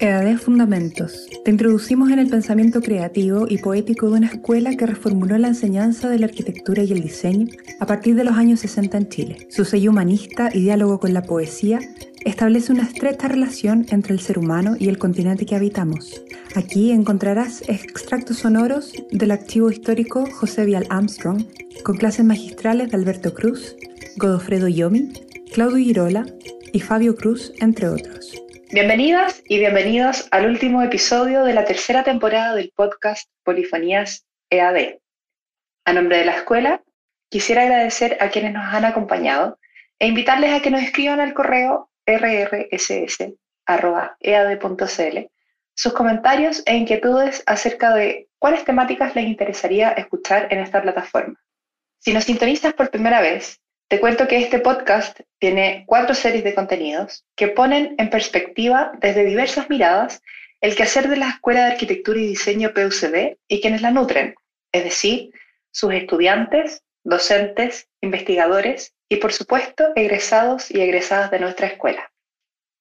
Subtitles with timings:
[0.00, 1.28] EAD Fundamentos.
[1.44, 6.08] Te introducimos en el pensamiento creativo y poético de una escuela que reformuló la enseñanza
[6.08, 7.48] de la arquitectura y el diseño
[7.80, 9.48] a partir de los años 60 en Chile.
[9.50, 11.80] Su sello humanista y diálogo con la poesía
[12.24, 16.22] establece una estrecha relación entre el ser humano y el continente que habitamos.
[16.54, 21.44] Aquí encontrarás extractos sonoros del archivo histórico José Vial Armstrong,
[21.82, 23.74] con clases magistrales de Alberto Cruz,
[24.16, 25.12] Godofredo Yomi,
[25.52, 26.26] Claudio Girola
[26.72, 28.47] y Fabio Cruz, entre otros.
[28.70, 34.98] Bienvenidas y bienvenidos al último episodio de la tercera temporada del podcast Polifonías EAD.
[35.86, 36.82] A nombre de la escuela,
[37.30, 39.58] quisiera agradecer a quienes nos han acompañado
[39.98, 43.38] e invitarles a que nos escriban al correo rrss.ead.cl
[45.74, 51.40] sus comentarios e inquietudes acerca de cuáles temáticas les interesaría escuchar en esta plataforma.
[52.00, 56.54] Si nos sintonizas por primera vez, te cuento que este podcast tiene cuatro series de
[56.54, 60.22] contenidos que ponen en perspectiva desde diversas miradas
[60.60, 64.34] el quehacer de la Escuela de Arquitectura y Diseño PUCD y quienes la nutren,
[64.72, 65.30] es decir,
[65.70, 72.12] sus estudiantes, docentes, investigadores y por supuesto egresados y egresadas de nuestra escuela.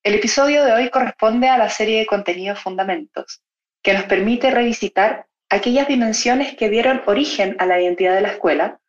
[0.04, 3.42] El episodio de hoy corresponde a la serie de contenidos fundamentos,
[3.82, 8.82] que nos permite revisitar aquellas dimensiones que dieron origen a la identidad de la escuela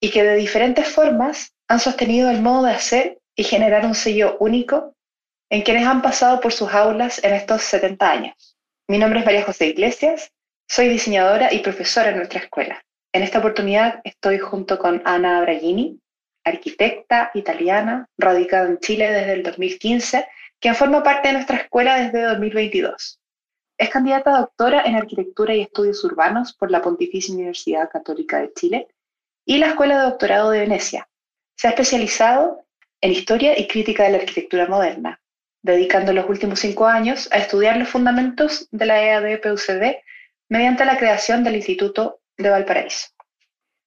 [0.00, 4.36] y que de diferentes formas han sostenido el modo de hacer y generar un sello
[4.40, 4.94] único
[5.48, 8.58] en quienes han pasado por sus aulas en estos 70 años.
[8.88, 10.30] Mi nombre es María José Iglesias,
[10.68, 12.84] soy diseñadora y profesora en nuestra escuela.
[13.14, 15.98] En esta oportunidad estoy junto con Ana Abragini,
[16.44, 20.26] arquitecta italiana, radicada en Chile desde el 2015,
[20.60, 23.18] quien forma parte de nuestra escuela desde 2022.
[23.78, 28.52] Es candidata a doctora en Arquitectura y Estudios Urbanos por la Pontificia Universidad Católica de
[28.52, 28.88] Chile
[29.46, 31.08] y la Escuela de Doctorado de Venecia,
[31.62, 32.66] se ha especializado
[33.00, 35.20] en historia y crítica de la arquitectura moderna,
[35.62, 39.94] dedicando los últimos cinco años a estudiar los fundamentos de la EAD-PUCD
[40.48, 43.10] mediante la creación del Instituto de Valparaíso.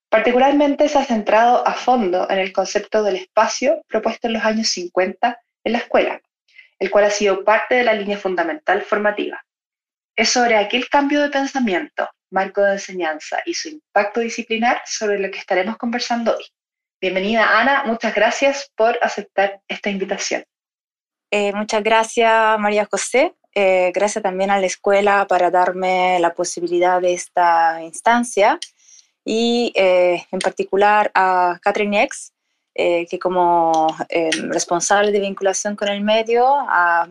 [0.07, 4.69] Particularmente se ha centrado a fondo en el concepto del espacio propuesto en los años
[4.69, 6.21] 50 en la escuela,
[6.79, 9.43] el cual ha sido parte de la línea fundamental formativa.
[10.15, 15.29] Es sobre aquel cambio de pensamiento, marco de enseñanza y su impacto disciplinar sobre lo
[15.29, 16.45] que estaremos conversando hoy.
[17.05, 20.43] Bienvenida Ana, muchas gracias por aceptar esta invitación.
[21.29, 26.99] Eh, muchas gracias María José, eh, gracias también a la escuela para darme la posibilidad
[26.99, 28.59] de esta instancia
[29.23, 32.33] y eh, en particular a Catherine X,
[32.73, 33.95] que como
[34.49, 37.07] responsable de vinculación con el medio ha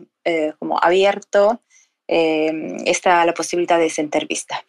[0.59, 1.61] como abierto
[2.05, 4.61] esta, la posibilidad de esta entrevista.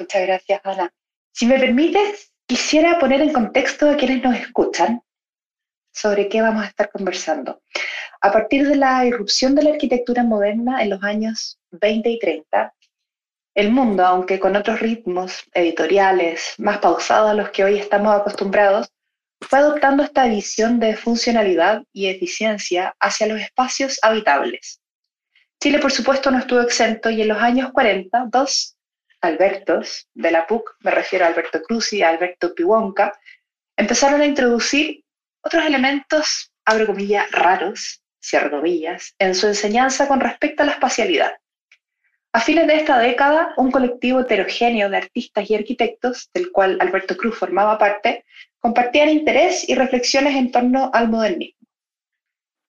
[0.00, 0.92] Muchas gracias Ana.
[1.32, 5.02] Si me permites, Quisiera poner en contexto a quienes nos escuchan
[5.90, 7.62] sobre qué vamos a estar conversando.
[8.20, 12.74] A partir de la irrupción de la arquitectura moderna en los años 20 y 30,
[13.54, 18.92] el mundo, aunque con otros ritmos editoriales más pausados a los que hoy estamos acostumbrados,
[19.40, 24.78] fue adoptando esta visión de funcionalidad y eficiencia hacia los espacios habitables.
[25.58, 28.76] Chile, por supuesto, no estuvo exento y en los años 40, dos
[29.22, 33.18] Albertos de la PUC, me refiero a Alberto Cruz y a Alberto Piwonka,
[33.76, 35.04] empezaron a introducir
[35.42, 41.32] otros elementos, abro comillas, raros, cierro comillas, en su enseñanza con respecto a la espacialidad.
[42.34, 47.16] A fines de esta década, un colectivo heterogéneo de artistas y arquitectos, del cual Alberto
[47.16, 48.24] Cruz formaba parte,
[48.58, 51.61] compartían interés y reflexiones en torno al modernismo.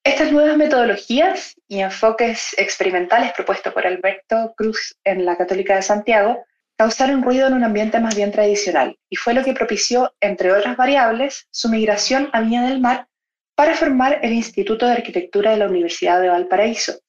[0.05, 6.43] Estas nuevas metodologías y enfoques experimentales propuestos por Alberto Cruz en la Católica de Santiago
[6.75, 10.75] causaron ruido en un ambiente más bien tradicional y fue lo que propició, entre otras
[10.75, 13.07] variables, su migración a Viña del Mar
[13.55, 16.99] para formar el Instituto de Arquitectura de la Universidad de Valparaíso,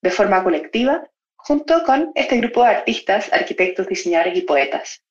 [0.00, 5.04] de forma colectiva, junto con este grupo de artistas, arquitectos, diseñadores y poetas.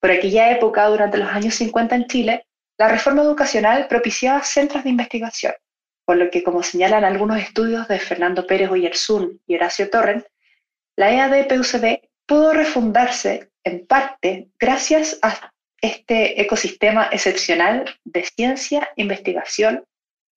[0.00, 2.46] Por aquella época, durante los años 50 en Chile,
[2.78, 5.52] la reforma educacional propiciaba centros de investigación,
[6.06, 10.24] por lo que, como señalan algunos estudios de Fernando Pérez Oyerzún y Horacio Torrent,
[10.96, 19.84] la EAD-PUCB pudo refundarse en parte gracias a este ecosistema excepcional de ciencia, investigación,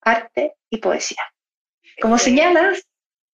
[0.02, 1.22] arte y poesía.
[2.00, 2.82] Como señalas,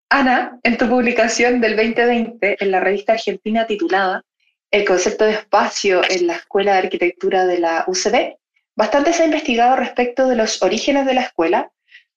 [0.09, 4.23] Ana, en tu publicación del 2020 en la revista argentina titulada
[4.71, 8.35] El concepto de espacio en la Escuela de Arquitectura de la UCB,
[8.75, 11.71] bastante se ha investigado respecto de los orígenes de la escuela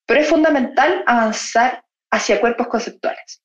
[0.08, 3.42] pero es fundamental avanzar hacia cuerpos conceptuales.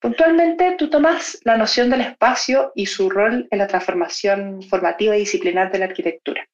[0.00, 5.20] Puntualmente, tú tomas la noción del espacio y su rol en la transformación formativa y
[5.20, 6.46] disciplinar de la arquitectura.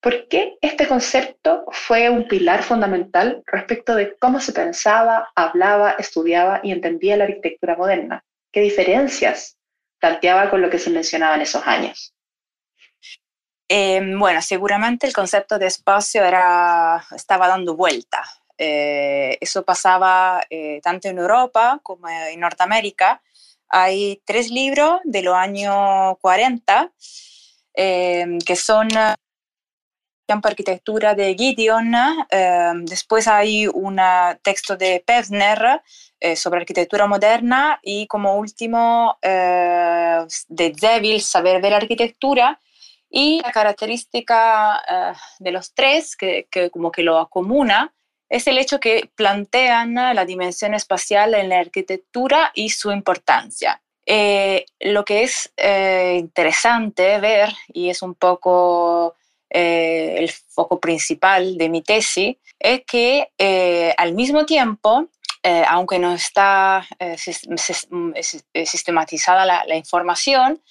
[0.00, 6.60] ¿Por qué este concepto fue un pilar fundamental respecto de cómo se pensaba, hablaba, estudiaba
[6.64, 8.24] y entendía la arquitectura moderna?
[8.50, 9.56] ¿Qué diferencias
[10.00, 12.12] planteaba con lo que se mencionaba en esos años?
[13.68, 18.24] Eh, bueno, seguramente el concepto de espacio era, estaba dando vuelta.
[18.56, 23.22] Eh, eso pasaba eh, tanto en Europa como en Norteamérica.
[23.68, 26.92] Hay tres libros de los años 40
[27.76, 28.86] que son
[30.28, 31.92] campo arquitectura de Gideon.
[32.84, 34.00] después hay un
[34.42, 35.82] texto de Pevsner
[36.36, 42.60] sobre arquitectura moderna y como último de Zevil, Saber ver arquitectura.
[43.10, 44.80] Y la característica
[45.40, 47.92] de los tres, que, que, como que lo acomuna,
[48.28, 53.80] es el hecho que plantean la dimensión espacial en la arquitectura y su importancia.
[54.06, 59.14] Eh, lo que es eh, interesante ver, y es un poco
[59.48, 63.28] eh, el foco principal de mi tesis, es que
[63.96, 65.08] al mismo tiempo,
[65.68, 66.86] aunque no está
[68.64, 70.62] sistematizada la, la información,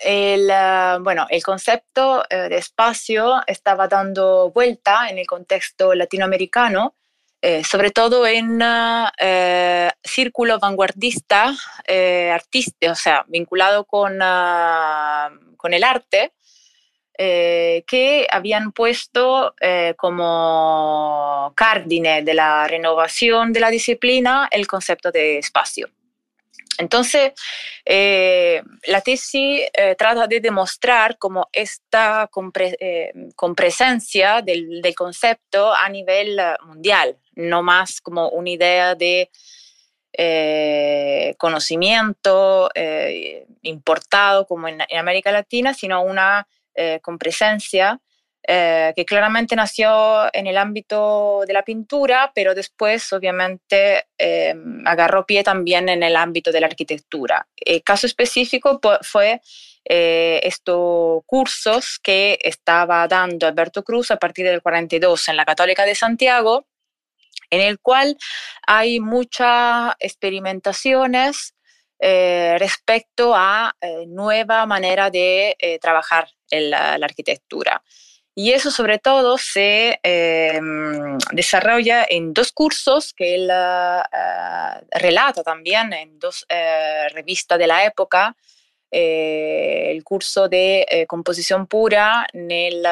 [0.00, 6.94] el, ah, bueno, el concepto eh, de espacio estaba dando vuelta en el contexto latinoamericano,
[7.42, 9.06] eh, sobre todo en uh,
[10.02, 11.54] círculo vanguardista,
[12.32, 16.32] artista, o sea, vinculado con, ah, con el arte,
[17.16, 19.54] que habían puesto
[19.98, 25.90] como cardine de la renovación de la disciplina el concepto de espacio.
[26.78, 27.32] Entonces,
[27.84, 32.30] eh, la tesis eh, trata de demostrar cómo esta
[32.80, 39.30] eh, compresencia del, concepto a nivel mundial, no más como una idea de
[41.38, 42.68] conocimiento
[43.62, 46.46] importado como en, en, América Latina, sino una
[47.00, 48.00] compresencia
[48.48, 54.54] eh, que claramente nació en el ámbito de la pintura, pero después obviamente eh,
[54.86, 57.46] agarró pie también en el ámbito de la arquitectura.
[57.54, 59.42] El caso específico fue
[59.84, 65.84] eh, estos cursos que estaba dando Alberto Cruz a partir del 42 en la Católica
[65.84, 66.66] de Santiago,
[67.50, 68.16] en el cual
[68.66, 71.54] hay muchas experimentaciones
[72.02, 73.74] respecto a
[74.06, 77.82] nueva manera de trabajar en la arquitectura.
[78.42, 85.92] Y eso sobre todo se em, desarrolla en dos cursos que él uh, relata también
[85.92, 88.34] en dos uh, revistas de la época.
[88.90, 92.82] Eh, el curso de composición pura en el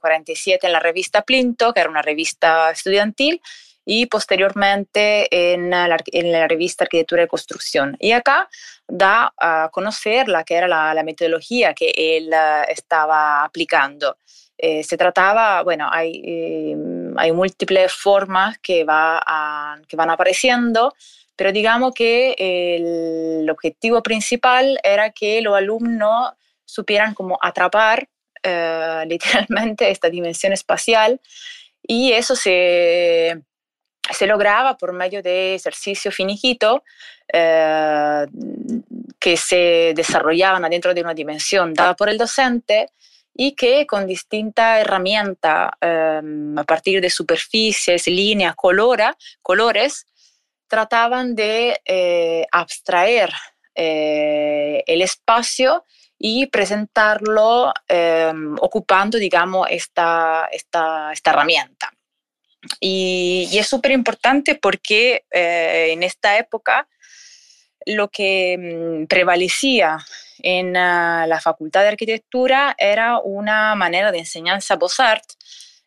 [0.00, 3.40] 47 en la revista Plinto, que era una revista estudiantil,
[3.84, 7.96] y posteriormente en la, en la, revista Arquitectura y Construcción.
[7.98, 8.48] Y acá
[8.86, 12.30] da a conocer la que era la, la metodología que él
[12.68, 14.16] estaba aplicando.
[14.64, 16.76] Eh, se trataba, bueno, hay, eh,
[17.16, 19.20] hay múltiples formas que, va
[19.88, 20.94] que van apareciendo,
[21.34, 26.34] pero digamos que el, objetivo principal era que los alumnos
[26.64, 28.08] supieran como atrapar
[28.40, 31.20] eh, literalmente esta dimensión espacial
[31.82, 33.42] y eso se,
[34.10, 36.80] se lograba por medio de ejercicios finiquitos
[39.18, 42.90] que se desarrollaban dentro de una dimensión dada por el docente
[43.34, 50.06] y que con distintas herramientas, em, a partir de superficies, líneas, colora, colores,
[50.68, 53.32] trataban de eh, abstraer
[53.74, 55.84] eh, el espacio
[56.18, 61.90] y presentarlo em, ocupando, digamos, esta, esta, esta herramienta.
[62.80, 66.88] Y, es súper importante porque eh, en esta época
[67.86, 68.56] lo que
[69.02, 69.98] mm, prevalecía
[70.42, 75.36] en ah, la Facultad de Arquitectura era una manera de enseñanza Beaux-Arts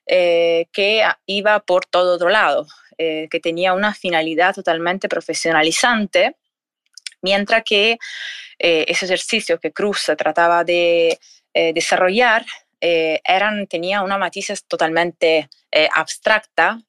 [0.07, 2.67] eh, que iba por todo otro lado,
[2.97, 6.35] eh, que tenía una finalidad totalmente profesionalizante,
[7.21, 7.97] mientras que
[8.59, 11.19] eh, ese ejercicio que Cruz trataba de
[11.73, 12.45] desarrollar
[12.87, 15.49] eran, tenía una matices totalmente
[15.93, 16.79] abstracta,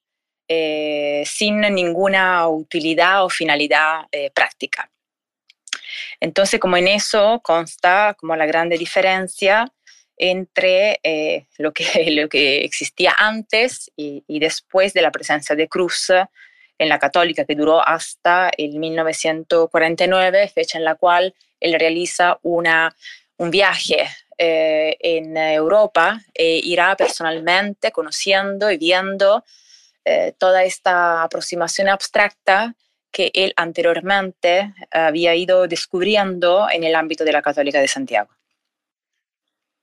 [0.46, 4.90] sin ninguna utilidad o finalidad práctica.
[6.20, 9.72] Entonces, como en eso consta como la grande diferencia
[10.16, 16.10] entre eh, lo, que, lo que existía antes y, después de la presencia de Cruz
[16.78, 22.94] en la católica, que duró hasta el 1949, fecha en la cual él realiza una,
[23.38, 24.06] un viaje
[24.38, 29.44] eh, en Europa e irá personalmente conociendo y viendo
[30.04, 32.74] eh, toda esta aproximación abstracta
[33.10, 38.30] que él anteriormente había ido descubriendo en el ámbito de la Católica de Santiago.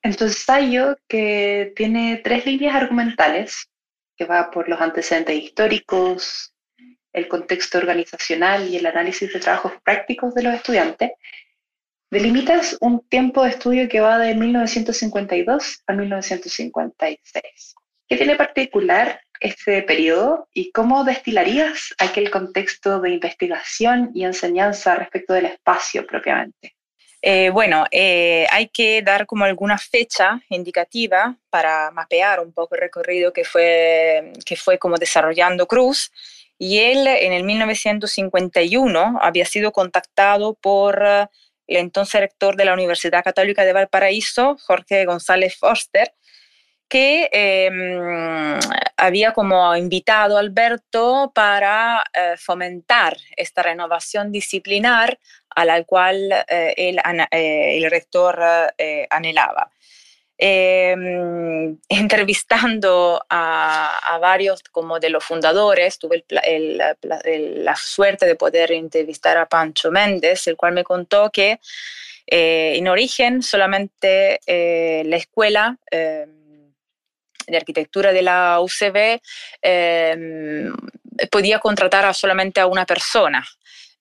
[0.04, 3.70] en tu ensayo, que tiene tres líneas argumentales,
[4.16, 6.54] que va por los antecedentes históricos,
[7.14, 11.12] el contexto organizacional y el análisis de trabajos prácticos de los estudiantes,
[12.14, 17.76] delimitas un tiempo de estudio que va de 1952 a 1956.
[18.08, 25.34] ¿Qué tiene particular este periodo y cómo destilarías aquel contexto de investigación y enseñanza respecto
[25.34, 26.76] del espacio propiamente?
[27.20, 32.82] Eh, bueno, eh, hay que dar como alguna fecha indicativa para mapear un poco el
[32.82, 36.12] recorrido que fue, que fue como desarrollando Cruz.
[36.60, 41.30] Y él en el 1951 había sido contactado por
[41.68, 46.14] el entonces rector de la Universidad Católica de Valparaíso, Jorge González Forster,
[46.94, 48.60] que em,
[48.98, 55.18] había como invitado a Alberto para eh, fomentar esta renovación disciplinar
[55.50, 58.40] a la cual eh, eh, el rector
[59.10, 59.72] anhelaba.
[60.38, 69.48] Em, entrevistando a, varios como de los fundadores, tuve la suerte de poder entrevistar a
[69.48, 71.60] Pancho Méndez, el cual me contó que
[72.26, 76.44] en origen solamente la escuela em,
[77.48, 79.22] de arquitectura de la UCB
[79.62, 80.74] em,
[81.32, 83.46] podía contratar solamente a una persona.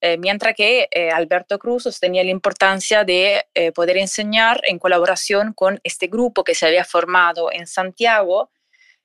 [0.04, 5.52] Eh, mientras que eh, Alberto Cruz sostenía la importancia de eh, poder enseñar en colaboración
[5.52, 8.50] con este grupo que se había formado en Santiago,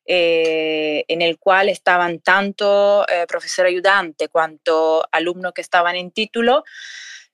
[0.09, 6.63] en el cual estaban tanto profesor ayudante cuanto alumnos que estaban en título,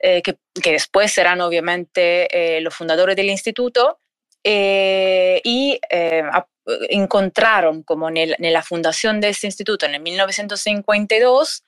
[0.00, 0.22] que,
[0.60, 4.00] que, después serán obviamente los fundadores del instituto,
[4.42, 5.78] y
[6.88, 11.62] encontraron como en, la fundación de este instituto en el 1952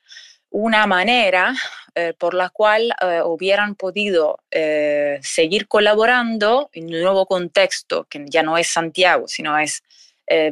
[0.50, 1.54] una manera
[1.94, 8.22] eh, por la cual eh, hubieran podido eh, seguir colaborando en un nuevo contexto, que
[8.26, 9.82] ya no es Santiago, sino es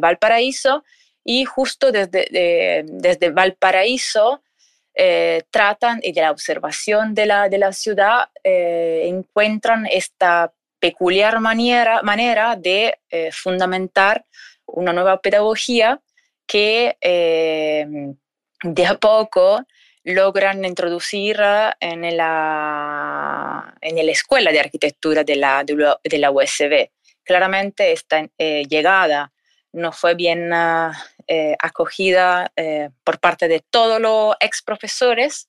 [0.01, 0.85] Valparaíso,
[1.25, 4.41] y justo desde, desde Valparaíso
[5.51, 12.55] tratan y de la observación de la, de la ciudad encuentran esta peculiar manera, manera
[12.55, 13.01] de
[13.33, 14.25] fundamentar
[14.67, 16.01] una nueva pedagogía
[16.47, 16.97] que
[18.65, 19.63] de a poco
[20.05, 21.39] logran introducir
[21.81, 26.91] en la, en la escuela de arquitectura de la, de la USB.
[27.23, 29.33] Claramente esta eh, llegada
[29.73, 32.53] no fue bien acogida
[33.03, 35.49] por parte de todos los ex profesores,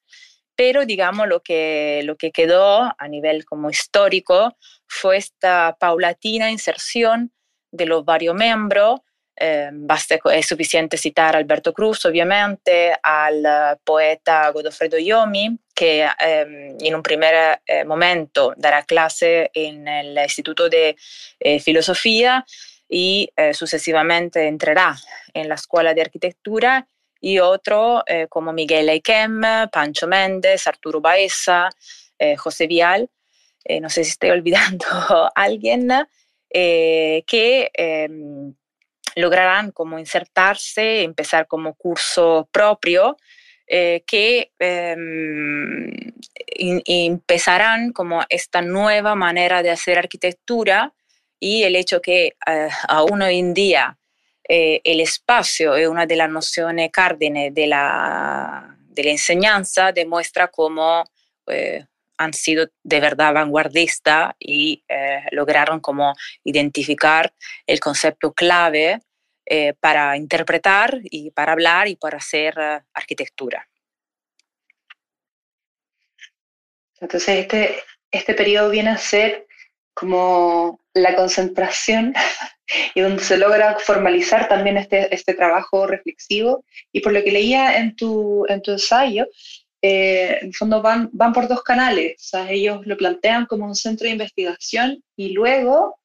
[0.55, 4.57] pero digamos lo que, lo que quedó a nivel como histórico
[4.87, 7.31] fue esta paulatina inserción
[7.71, 9.01] de los varios miembros.
[9.37, 9.69] Eh,
[10.33, 16.95] es suficiente citar a Alberto Cruz, obviamente, al eh, poeta Godofredo Yomi, que em, en
[16.95, 20.95] un primer eh, momento dará clase en el Instituto de
[21.61, 22.45] Filosofía
[22.87, 24.95] y sucesivamente entrará
[25.33, 26.87] en la Escuela de Arquitectura
[27.25, 31.69] y otro eh, como Miguel Eikem, Pancho Méndez, Arturo Baeza,
[32.19, 33.09] eh, José Vial,
[33.63, 34.85] eh, no sé si estoy olvidando
[35.35, 35.91] alguien,
[36.51, 37.71] que
[39.15, 43.17] lograrán como insertarse, empezar como curso propio,
[43.67, 45.89] que em,
[46.85, 50.93] empezarán como esta nueva manera de hacer arquitectura
[51.39, 52.35] y el hecho que
[52.87, 53.97] aún hoy en día
[54.47, 60.49] eh, el espacio es una de las nociones cardine de la, de la enseñanza, demuestra
[60.49, 61.03] cómo
[61.47, 61.85] eh,
[62.17, 67.33] han sido de verdad vanguardistas y eh, lograron como identificar
[67.67, 69.01] el concepto clave
[69.79, 72.55] para interpretar y para hablar y para hacer
[72.91, 73.67] arquitectura.
[76.99, 77.75] Entonces, este,
[78.11, 79.45] este periodo viene a ser
[79.93, 82.13] como la concentración
[82.95, 86.65] y donde se logra formalizar también este, este trabajo reflexivo.
[86.91, 89.27] Y por lo que leía en tu, en tu ensayo,
[89.85, 92.15] eh, en el fondo van, van por dos canales.
[92.17, 95.99] O sea, ellos lo plantean como un centro de investigación y luego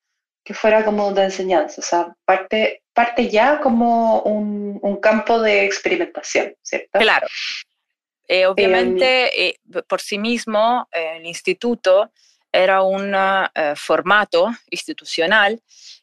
[0.45, 1.81] que fuera como de enseñanza.
[1.81, 6.99] O sea, parte, parte ya como un, un campo de experimentación, ¿cierto?
[6.99, 7.27] Claro.
[8.29, 12.13] Eh, obviamente, em, eh, por sí mismo, el instituto
[12.53, 13.15] era un
[13.77, 15.61] formato institucional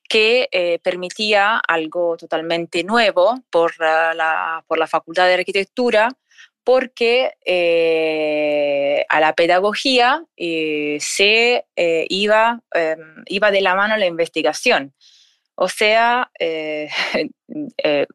[0.08, 6.10] que eh, permitía algo totalmente nuevo por la, por la Facultad de Arquitectura,
[6.68, 11.66] porque eh, a la pedagogía eh, se
[12.10, 14.94] iba, em, iba de la mano la investigación.
[15.56, 16.30] O sea,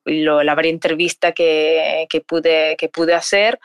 [0.04, 3.58] la varias entrevista que, que, pude, que pude hacer,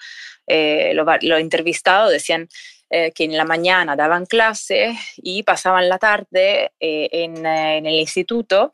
[0.47, 2.47] lo entrevistados decían,
[2.89, 8.71] que en la mañana daban clase y pasaban la tarde en, en, el instituto,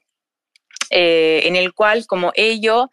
[0.91, 2.85] en el cual como ellos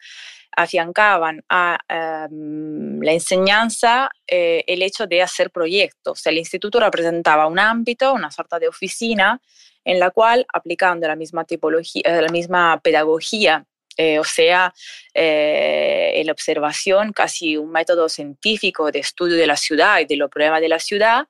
[0.55, 6.25] afiancaban a em, la enseñanza eh, el hecho de hacer proyectos.
[6.25, 9.41] El instituto representaba un ámbito, una sorta de oficina
[9.83, 13.65] en la cual, aplicando la misma tipología, eh, la misma pedagogía,
[13.97, 14.73] eh, o sea,
[15.13, 20.29] en la observación, casi un método científico de estudio de la ciudad y de los
[20.29, 21.27] problemas de la ciudad,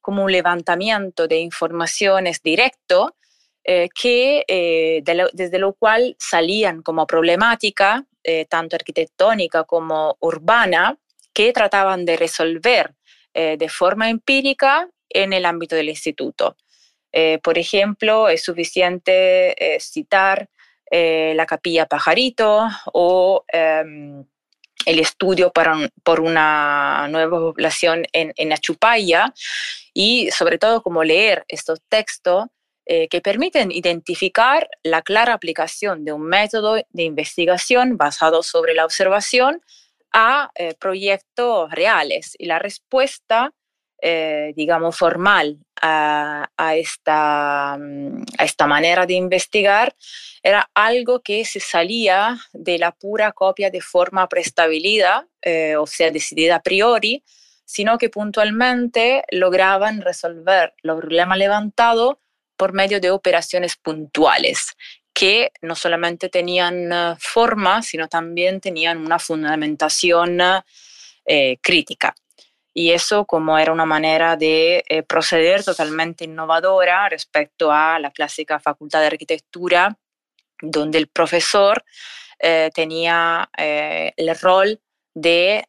[0.00, 3.16] como un levantamiento de informaciones directo,
[3.64, 10.98] que desde lo cual salían como problemática eh, tanto arquitectónica como urbana,
[11.32, 12.92] que trataban de resolver
[13.32, 16.56] eh, de forma empírica en el ámbito del instituto.
[17.12, 20.48] Eh, por ejemplo, es suficiente citar
[20.90, 24.24] la capilla Pajarito o em,
[24.86, 29.32] el estudio para, por una nueva población en, en Achupaya
[29.94, 32.46] y sobre todo como leer estos textos
[32.88, 38.84] eh, que permiten identificar la clara aplicación de un método de investigación basado sobre la
[38.84, 39.60] observación
[40.12, 42.36] a eh, proyectos reales.
[42.38, 43.52] Y la respuesta,
[44.00, 49.92] eh, digamos, formal a, esta, mm, a, esta, manera de investigar
[50.40, 55.26] era algo que se salía de la pura copia de forma preestabilida,
[55.78, 57.24] o sea, decidida a priori,
[57.64, 62.18] sino que puntualmente lograban resolver los problemas levantados
[62.56, 64.74] por medio de operaciones puntuales
[65.16, 70.38] que no solamente tenían eh, forma, sino también tenían una fundamentación
[71.24, 72.14] eh, crítica.
[72.74, 78.60] Y eso como era una manera de eh, proceder totalmente innovadora respecto a la clásica
[78.60, 79.96] facultad de arquitectura,
[80.60, 81.82] donde el profesor
[82.74, 84.78] tenía el rol
[85.14, 85.66] de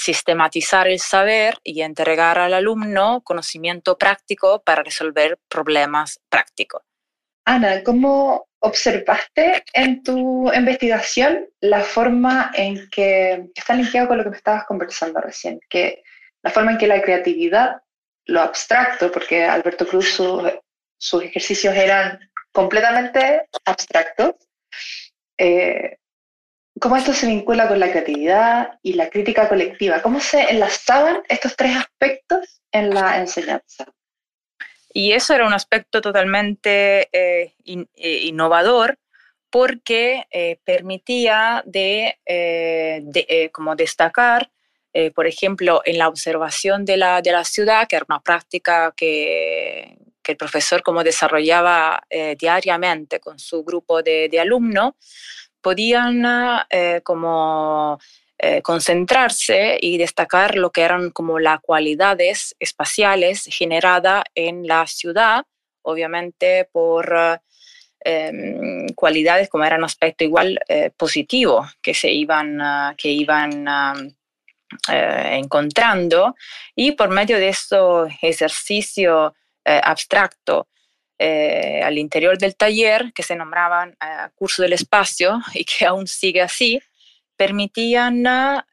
[0.00, 6.82] sistematizar el saber y entregar al alumno conocimiento práctico para resolver problemas prácticos.
[7.44, 14.30] Ana, ¿cómo observaste en tu investigación la forma en que, está linkeado con lo que
[14.30, 16.02] me estabas conversando recién, que
[16.42, 17.82] la forma en que la creatividad,
[18.26, 20.18] lo abstracto, porque Alberto Cruz
[20.96, 22.20] sus ejercicios eran
[22.52, 24.34] completamente abstractos,
[25.36, 25.98] eh,
[26.80, 30.02] cómo esto se vincula con la creatividad y la crítica colectiva.
[30.02, 33.86] ¿Cómo se enlazaban estos tres aspectos en la enseñanza?
[34.92, 38.98] Y eso era un aspecto totalmente eh, eh, innovador
[39.50, 42.18] porque eh, permitía de,
[43.52, 44.50] como destacar,
[45.14, 49.96] por ejemplo, en la observación de la, de la, ciudad, que era una práctica que,
[50.22, 52.02] que el profesor como desarrollaba
[52.38, 54.94] diariamente con su grupo de, de alumnos,
[55.60, 56.24] podían
[56.70, 57.98] eh, como
[58.38, 65.44] eh, concentrarse y destacar lo que eran como las cualidades espaciales generadas en la ciudad,
[65.82, 67.14] obviamente por
[68.02, 72.58] em, cualidades como eran aspecto igual eh, positivo que se iban,
[72.96, 73.66] que iban
[74.88, 76.36] encontrando
[76.76, 77.76] y por medio de este
[78.22, 80.68] ejercicio abstracto
[81.22, 86.06] eh, al interior del taller, que se nombraban eh, Curso del Espacio y que aún
[86.06, 86.80] sigue así,
[87.36, 88.24] permitían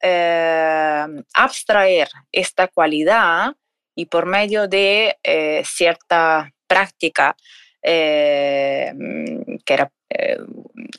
[0.02, 3.54] eh, abstraer esta cualidad
[3.96, 5.18] y por medio de
[5.66, 7.36] cierta práctica,
[7.82, 8.94] que
[9.66, 9.92] era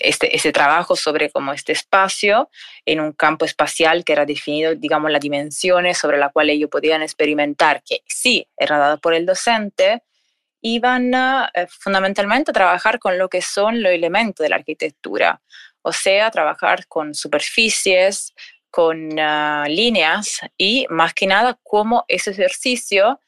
[0.01, 2.51] este, ese trabajo sobre como este espacio
[2.85, 7.03] en un campo espacial que era definido, digamos, las dimensiones sobre las cuales ellos podían
[7.03, 10.03] experimentar, que sí, era dado por el docente,
[10.61, 15.41] iban eh, fundamentalmente a trabajar con lo que son los elementos de la arquitectura,
[15.83, 18.35] o sea, trabajar con superficies,
[18.71, 23.21] con ah, líneas y más que nada cómo ese ejercicio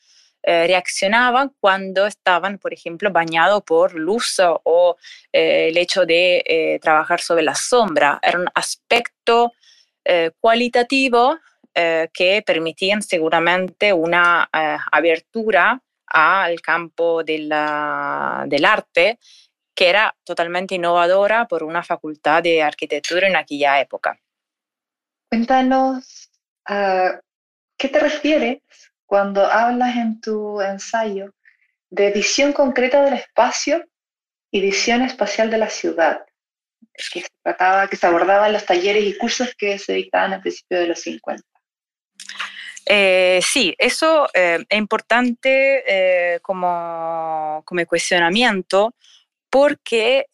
[0.42, 4.96] eh, reaccionaban cuando estaban, por ejemplo, bañados por luz o
[5.32, 8.18] eh, el hecho de trabajar sobre la sombra.
[8.22, 9.52] Era un aspecto
[10.40, 11.38] cualitativo
[11.74, 14.48] que permitían seguramente una
[14.90, 19.18] abertura al campo del arte,
[19.74, 24.20] que era totalmente innovadora por una facultad de arquitectura en aquella época.
[25.30, 26.30] Cuéntanos,
[26.66, 27.20] ¿a
[27.78, 28.60] ¿qué te refieres
[29.06, 31.32] cuando hablas en tu ensayo
[31.88, 33.84] de visión concreta del espacio
[34.50, 36.26] y visión espacial de la ciudad?
[37.12, 40.40] Que se, trataba, que se abordaba en los talleres y cursos que se dictaban a
[40.40, 41.42] principios de los 50.
[42.86, 48.94] Eh, sí, eso eh, es importante eh, como, como, cuestionamiento
[49.50, 50.26] porque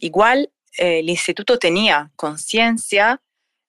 [0.00, 3.20] igual el instituto tenía conciencia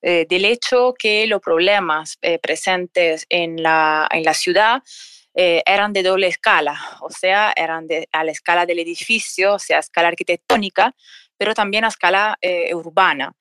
[0.02, 4.84] del hecho que los problemas presentes en la, en la ciudad
[5.34, 9.80] eran de doble escala, o sea, eran a la escala del edificio, o sea, a
[9.80, 10.94] escala arquitectónica,
[11.38, 12.38] pero también a escala
[12.74, 13.34] urbana.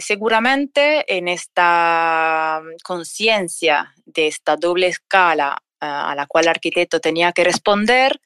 [0.00, 7.32] Seguramente en esta mm, conciencia de esta doble escala a la cual el arquitecto tenía
[7.32, 8.20] que responder,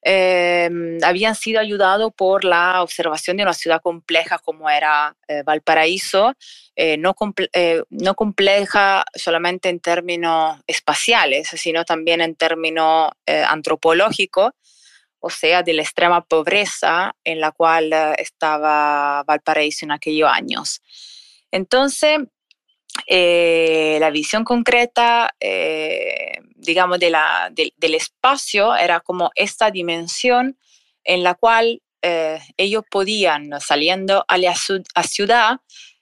[0.00, 6.34] Em, habían sido ayudados por la observación de una ciudad compleja como era eh, Valparaíso,
[6.76, 7.16] eh, no,
[7.52, 14.52] eh, no, compleja solamente en términos espaciales, sino también en términos antropológicos,
[15.20, 20.80] o sea, de la extrema pobreza en la cual estaba Valparaíso en aquellos años.
[21.50, 22.18] Entonces,
[23.08, 25.34] la visión concreta
[26.58, 30.58] digamos, de la, del espacio era como esta dimensión
[31.04, 35.60] en la cual eh, ellos podían, saliendo a la ciudad,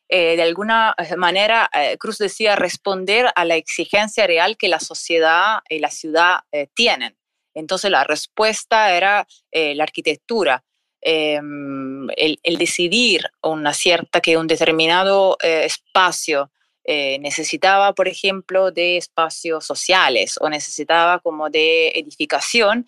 [0.09, 5.61] eh, de alguna manera, eh, Cruz decía, responder a la exigencia real que la sociedad
[5.69, 6.41] y la ciudad
[6.75, 7.17] tienen.
[7.57, 10.63] Entonces la respuesta era la arquitectura,
[11.01, 16.51] em, el, decidir una cierta, que un determinado espacio
[16.89, 22.87] eh, necesitaba, por ejemplo, de espacios sociales o necesitaba como de edificación,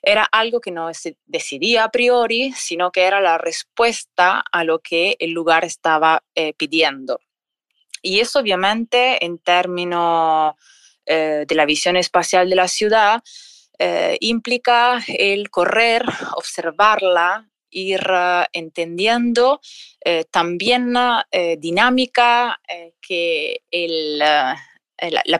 [0.00, 4.78] era algo que no se decidía a priori, sino que era la respuesta a lo
[4.78, 7.18] que el lugar estaba eh, pidiendo.
[8.00, 10.54] Y eso obviamente en términos
[11.04, 13.24] eh, de la visión espacial de la ciudad
[14.20, 16.04] implica el correr,
[16.36, 18.00] observarla, ir
[18.52, 19.60] entendiendo
[20.04, 20.94] eh, también
[21.30, 24.58] eh, dinámica eh, que la,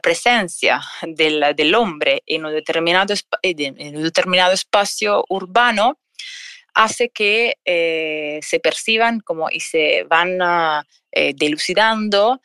[0.03, 5.99] presencia del, hombre en un, determinado en un determinado espacio urbano
[6.75, 7.57] hace que
[8.42, 10.38] se perciban como y se van
[11.35, 12.40] delucidando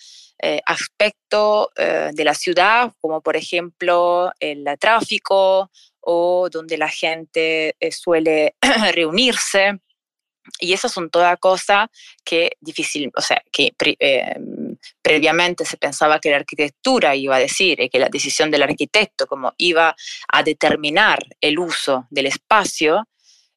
[0.66, 5.70] aspectos de la ciudad, como por ejemplo el tráfico,
[6.02, 8.56] o donde la gente eh, suele
[8.94, 9.80] reunirse.
[10.60, 11.88] Y esas son todas cosas
[12.26, 17.80] que difícil, o sea, que em, previamente se pensaba que la arquitectura iba a decir
[17.80, 19.96] y que la decisión del arquitecto como iba
[20.28, 23.08] a determinar el uso del espacio,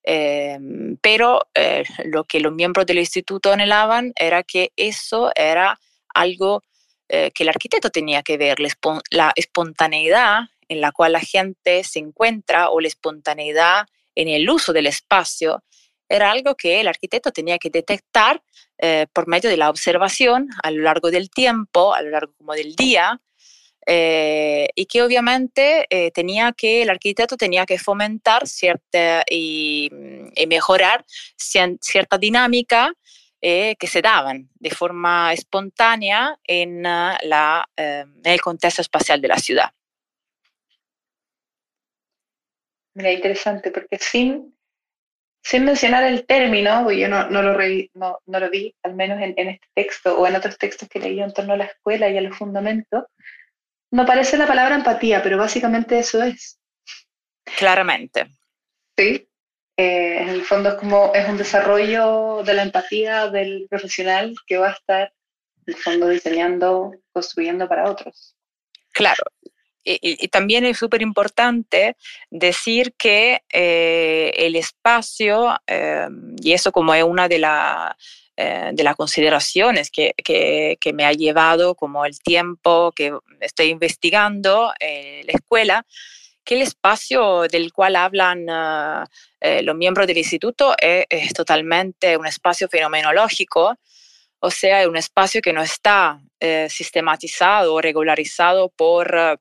[0.03, 5.81] em, pero eh, lo que los miembros del instituto anhelaban era que eso era
[6.15, 6.63] algo
[7.15, 8.59] eh, que el arquitecto tenía que ver,
[9.11, 14.73] la espontaneidad en la cual la gente se encuentra o la espontaneidad en el uso
[14.73, 15.63] del espacio
[16.09, 18.43] era algo que el arquitecto tenía que detectar
[18.79, 22.55] eh, por medio de la observación a lo largo del tiempo, a lo largo como
[22.55, 23.21] del día,
[23.87, 29.89] eh, y que obviamente tenía que, el arquitecto tenía que fomentar cierta y,
[30.49, 31.05] mejorar
[31.37, 32.93] cierta dinámica
[33.45, 39.71] que se daban de forma espontánea en, la, en el contexto espacial de la ciudad.
[42.95, 44.57] Mira, interesante, porque sin,
[45.43, 47.59] sin mencionar el término, porque yo no, no, lo,
[47.95, 51.01] no, no, lo vi, al menos en, en, este texto o en otros textos que
[51.01, 53.05] leí en torno a la escuela y a los fundamentos,
[53.91, 56.59] no aparece la palabra empatía, pero básicamente eso es.
[57.59, 58.27] Claramente.
[58.97, 59.29] Sí.
[59.77, 64.57] Eh, en el fondo es como es un desarrollo de la empatía del profesional que
[64.57, 65.13] va a estar
[65.67, 68.37] en el fondo diseñando, construyendo para otros.
[68.93, 69.25] Claro,
[69.85, 71.97] y, también es súper importante
[72.31, 76.09] decir que eh, el espacio, eh,
[76.43, 77.37] y eso como es una de,
[78.37, 84.73] eh, de las consideraciones que, que, me ha llevado como el tiempo que estoy investigando
[84.81, 85.87] la escuela,
[86.45, 88.47] que el espacio del cual hablan
[89.63, 93.75] los miembros del instituto es, es, totalmente un espacio fenomenológico,
[94.41, 96.21] o sea, es un espacio que no está
[96.69, 99.39] sistematizado o regularizado por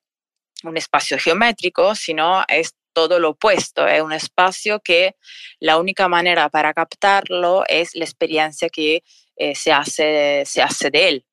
[0.63, 5.15] un espacio geométrico, sino es todo lo opuesto, es un espacio que
[5.59, 9.03] la única manera para captarlo es la experiencia que
[9.35, 11.25] eh, se, hace, se hace de él.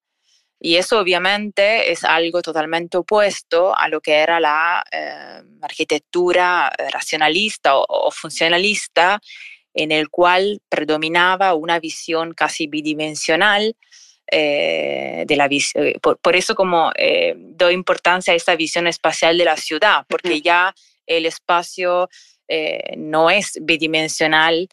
[0.60, 7.76] Y eso obviamente es algo totalmente opuesto a lo que era la eh, arquitectura racionalista
[7.76, 9.20] o, funcionalista,
[9.72, 13.74] en el cual predominaba una visión casi bidimensional
[14.32, 19.36] eh, de la eh, por, por, eso como eh, doy importancia a esta visión espacial
[19.36, 20.72] de la ciudad, porque ya
[21.06, 22.08] el espacio
[22.96, 24.68] no es bidimensional,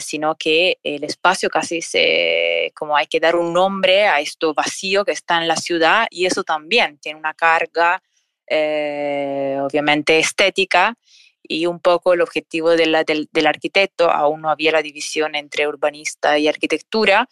[0.00, 5.04] sino que el espacio casi se, como hay que dar un nombre a esto vacío
[5.04, 8.02] que está en la ciudad y eso también tiene una carga
[8.48, 10.96] obviamente estética
[11.42, 15.66] y un poco el objetivo de la, del, arquitecto, aún no había la división entre
[15.68, 17.28] urbanista y arquitectura,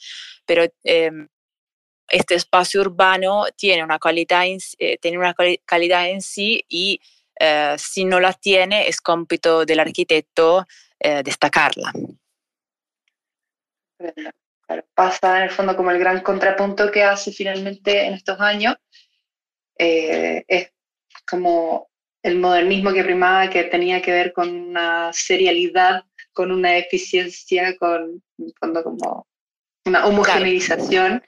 [0.47, 0.65] pero
[2.09, 7.01] este espacio urbano tiene una calidad en, eh, tiene una calidad en sí y
[7.39, 10.67] eh, si no la tiene es cómpito del arquitecto
[10.99, 11.93] eh, destacarla.
[14.95, 18.77] Pasa en el fondo como el gran contrapunto que hace finalmente en estos años.
[19.77, 20.73] es
[21.29, 21.89] como
[22.23, 28.23] el modernismo que primaba, que tenía que ver con una serialidad, con una eficiencia, con
[28.39, 29.27] en fondo como
[29.85, 31.23] una homogeneización.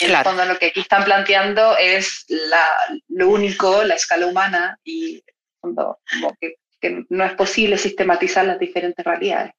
[0.00, 2.66] En el fondo lo que aquí están planteando es la,
[3.08, 5.22] lo único, la escala humana, y
[5.62, 5.98] como
[6.40, 6.56] que,
[7.10, 9.52] no es posible sistematizar las diferentes realidades.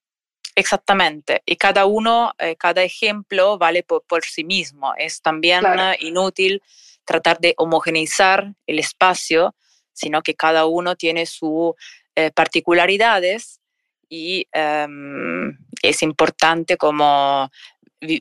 [0.55, 4.93] Exactamente, y cada uno, eh, cada ejemplo vale por, por, sí mismo.
[4.97, 5.63] Es también
[5.99, 6.61] inútil
[7.05, 9.55] tratar de homogeneizar el espacio,
[9.93, 11.73] sino que cada uno tiene sus
[12.15, 13.59] eh, particularidades
[14.07, 17.49] y em, es importante como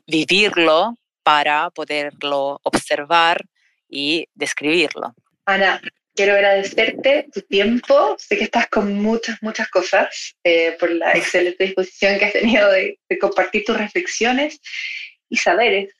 [0.07, 3.45] vivirlo para poderlo observar
[3.87, 5.13] y describirlo.
[5.45, 5.79] Ana,
[6.15, 8.15] quiero agradecerte tu tiempo.
[8.17, 12.69] Sé que estás con muchas, muchas cosas eh, por la excelente disposición que has tenido
[12.71, 14.59] de, compartir tus reflexiones
[15.29, 15.93] y saberes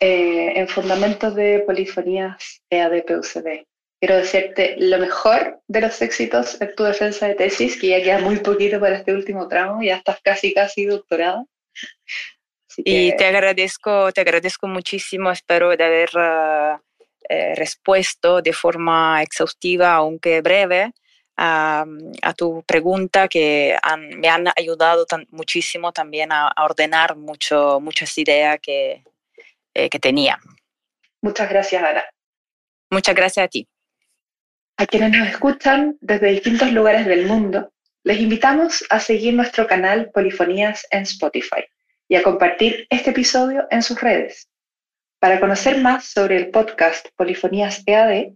[0.00, 3.64] eh, en fundamentos de polifonías EAD-PUCD.
[4.00, 8.18] Quiero desearte lo mejor de los éxitos en tu defensa de tesis, que ya queda
[8.18, 11.44] muy poquito para este último tramo, ya estás casi, casi doctorada.
[12.78, 16.80] Y te agradezco, te agradezco muchísimo, espero de haber uh,
[17.32, 20.92] eh, respuesto de forma exhaustiva, aunque breve,
[21.34, 21.86] a,
[22.36, 23.74] tu pregunta que
[24.20, 29.02] me han ayudado muchísimo también a, ordenar mucho, muchas ideas que,
[29.72, 30.38] eh, que tenía.
[31.22, 32.04] Muchas gracias, Ana.
[32.90, 33.66] Muchas gracias a ti.
[34.76, 37.72] A quienes nos escuchan desde distintos lugares del mundo,
[38.04, 41.64] les invitamos a seguir nuestro canal Polifonías en Spotify
[42.08, 44.48] y a compartir este episodio en sus redes.
[45.22, 48.32] Para conocer más sobre el podcast Polifonías EAD,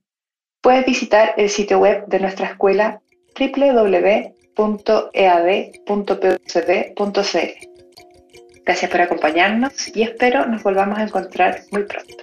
[0.61, 3.03] puedes visitar el sitio web de nuestra escuela
[3.37, 4.61] www.ead.pucd.cl.
[8.65, 12.15] Gracias por acompañarnos y espero nos volvamos a encontrar muy pronto.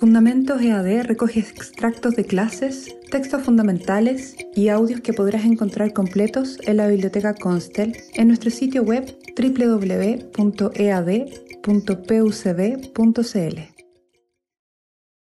[0.00, 6.78] Fundamentos EAD recoge extractos de clases, textos fundamentales y audios que podrás encontrar completos en
[6.78, 9.14] la biblioteca Constel en nuestro sitio web
[11.62, 13.71] www.ead.pucd.cl.